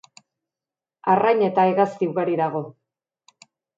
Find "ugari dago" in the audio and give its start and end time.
2.13-2.63